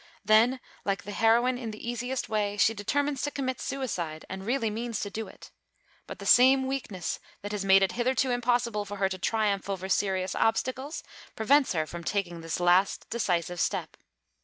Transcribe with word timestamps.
Then, 0.25 0.59
like 0.83 1.03
the 1.03 1.11
heroine 1.11 1.59
in 1.59 1.69
The 1.69 1.87
Easiest 1.87 2.27
Way, 2.27 2.57
she 2.57 2.73
determines 2.73 3.21
to 3.21 3.29
commit 3.29 3.61
suicide, 3.61 4.25
and 4.29 4.43
really 4.47 4.71
means 4.71 4.99
to 5.01 5.11
do 5.11 5.27
it. 5.27 5.51
But 6.07 6.17
the 6.17 6.25
same 6.25 6.65
weakness 6.65 7.19
that 7.43 7.51
has 7.51 7.63
made 7.63 7.83
it 7.83 7.91
hitherto 7.91 8.31
impossible 8.31 8.83
for 8.83 8.97
her 8.97 9.09
to 9.09 9.19
triumph 9.19 9.69
over 9.69 9.87
serious 9.89 10.33
obstacles, 10.33 11.03
prevents 11.35 11.73
her 11.73 11.85
from 11.85 12.03
taking 12.03 12.41
this 12.41 12.59
last 12.59 13.11
decisive 13.11 13.59
step. 13.59 13.95